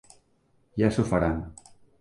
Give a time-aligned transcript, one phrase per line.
[0.83, 1.39] Ja s'ho faran.